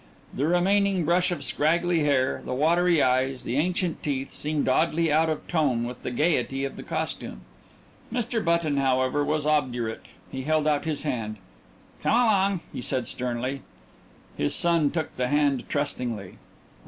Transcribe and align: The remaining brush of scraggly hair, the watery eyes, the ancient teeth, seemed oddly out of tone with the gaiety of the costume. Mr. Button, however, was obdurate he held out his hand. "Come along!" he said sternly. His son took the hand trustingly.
The 0.33 0.47
remaining 0.47 1.05
brush 1.05 1.29
of 1.31 1.43
scraggly 1.43 1.99
hair, 1.99 2.41
the 2.43 2.55
watery 2.55 3.03
eyes, 3.03 3.43
the 3.43 3.55
ancient 3.57 4.01
teeth, 4.01 4.31
seemed 4.31 4.67
oddly 4.67 5.11
out 5.13 5.29
of 5.29 5.47
tone 5.47 5.83
with 5.83 6.01
the 6.01 6.09
gaiety 6.09 6.65
of 6.65 6.75
the 6.75 6.81
costume. 6.81 7.41
Mr. 8.11 8.43
Button, 8.43 8.77
however, 8.77 9.23
was 9.23 9.45
obdurate 9.45 10.07
he 10.31 10.41
held 10.41 10.65
out 10.65 10.85
his 10.85 11.03
hand. 11.03 11.37
"Come 12.01 12.13
along!" 12.19 12.61
he 12.73 12.81
said 12.81 13.07
sternly. 13.07 13.61
His 14.35 14.55
son 14.55 14.89
took 14.89 15.15
the 15.17 15.27
hand 15.27 15.65
trustingly. 15.69 16.39